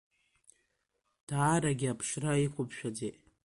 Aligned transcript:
Даарагьы 1.27 1.87
аԥшра 1.91 2.33
иқәымшәаӡеит… 2.45 3.15